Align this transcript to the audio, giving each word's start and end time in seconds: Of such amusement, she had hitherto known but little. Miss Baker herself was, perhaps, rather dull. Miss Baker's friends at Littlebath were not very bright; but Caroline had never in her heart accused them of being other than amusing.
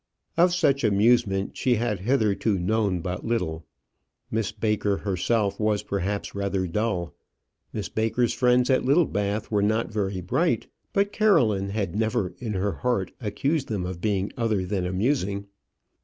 Of 0.35 0.55
such 0.55 0.83
amusement, 0.83 1.55
she 1.55 1.75
had 1.75 1.99
hitherto 1.99 2.57
known 2.57 3.01
but 3.01 3.23
little. 3.23 3.67
Miss 4.31 4.51
Baker 4.51 4.97
herself 4.97 5.59
was, 5.59 5.83
perhaps, 5.83 6.33
rather 6.33 6.65
dull. 6.65 7.13
Miss 7.71 7.87
Baker's 7.87 8.33
friends 8.33 8.71
at 8.71 8.83
Littlebath 8.83 9.51
were 9.51 9.61
not 9.61 9.91
very 9.93 10.19
bright; 10.21 10.65
but 10.91 11.11
Caroline 11.11 11.69
had 11.69 11.95
never 11.95 12.33
in 12.39 12.53
her 12.53 12.71
heart 12.71 13.11
accused 13.21 13.67
them 13.67 13.85
of 13.85 14.01
being 14.01 14.31
other 14.35 14.65
than 14.65 14.87
amusing. 14.87 15.45